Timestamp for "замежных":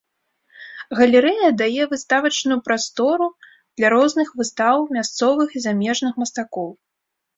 5.67-6.13